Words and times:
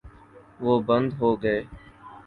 وہ 0.63 0.73
بند 0.87 1.09
ہو 1.19 1.29
گئے۔ 1.43 1.59